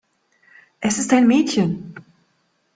[0.79, 1.93] Es ist ein Mädchen.